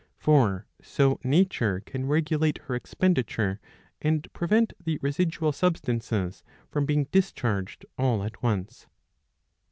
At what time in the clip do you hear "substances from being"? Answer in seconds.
5.51-7.03